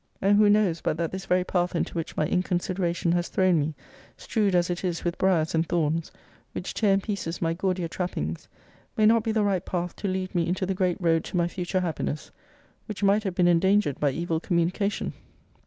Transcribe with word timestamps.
And 0.19 0.35
who 0.37 0.49
knows 0.49 0.81
but 0.81 0.97
that 0.97 1.11
this 1.11 1.27
very 1.27 1.43
path 1.43 1.75
into 1.75 1.93
which 1.93 2.17
my 2.17 2.25
inconsideration 2.25 3.11
has 3.11 3.27
thrown 3.27 3.59
me, 3.59 3.75
strewed 4.17 4.55
as 4.55 4.71
it 4.71 4.83
is 4.83 5.03
with 5.03 5.19
briers 5.19 5.53
and 5.53 5.69
thorns, 5.69 6.11
which 6.53 6.73
tear 6.73 6.93
in 6.95 7.01
pieces 7.01 7.39
my 7.39 7.53
gaudier 7.53 7.87
trappings, 7.87 8.47
may 8.97 9.05
not 9.05 9.21
be 9.23 9.31
the 9.31 9.43
right 9.43 9.63
path 9.63 9.95
to 9.97 10.07
lead 10.07 10.33
me 10.33 10.47
into 10.47 10.65
the 10.65 10.73
great 10.73 10.99
road 10.99 11.23
to 11.25 11.37
my 11.37 11.47
future 11.47 11.81
happiness; 11.81 12.31
which 12.87 13.03
might 13.03 13.21
have 13.23 13.35
been 13.35 13.47
endangered 13.47 13.99
by 13.99 14.09
evil 14.09 14.39
communication? 14.39 15.13